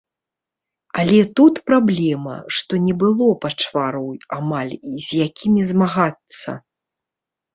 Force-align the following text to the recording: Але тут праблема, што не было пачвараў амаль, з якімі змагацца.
Але 1.01 1.17
тут 1.39 1.55
праблема, 1.71 2.37
што 2.59 2.79
не 2.87 2.95
было 3.03 3.27
пачвараў 3.45 4.07
амаль, 4.39 4.73
з 5.09 5.19
якімі 5.27 5.61
змагацца. 5.73 6.57